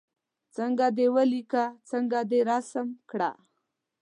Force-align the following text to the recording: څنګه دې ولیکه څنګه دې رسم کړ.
څنګه 0.55 0.85
دې 0.97 1.07
ولیکه 1.15 1.63
څنګه 1.89 2.19
دې 2.31 2.39
رسم 2.51 2.87
کړ. 3.09 3.21